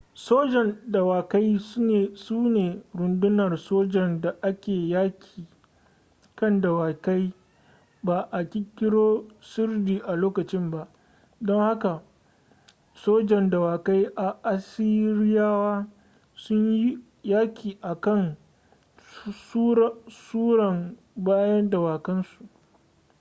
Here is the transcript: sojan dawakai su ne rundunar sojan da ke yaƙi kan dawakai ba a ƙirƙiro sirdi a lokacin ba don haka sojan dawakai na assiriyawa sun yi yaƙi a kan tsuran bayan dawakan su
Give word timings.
sojan 0.15 0.77
dawakai 0.91 1.59
su 2.15 2.35
ne 2.49 2.81
rundunar 2.95 3.57
sojan 3.57 4.21
da 4.21 4.31
ke 4.61 4.71
yaƙi 4.87 5.45
kan 6.35 6.61
dawakai 6.61 7.33
ba 8.03 8.29
a 8.31 8.43
ƙirƙiro 8.43 9.27
sirdi 9.41 9.99
a 10.01 10.15
lokacin 10.15 10.71
ba 10.71 10.87
don 11.41 11.59
haka 11.61 12.03
sojan 12.93 13.49
dawakai 13.49 14.09
na 14.15 14.37
assiriyawa 14.43 15.87
sun 16.33 16.73
yi 16.75 16.97
yaƙi 17.23 17.77
a 17.81 17.95
kan 17.95 18.37
tsuran 20.07 20.97
bayan 21.15 21.69
dawakan 21.69 22.23
su 22.23 22.45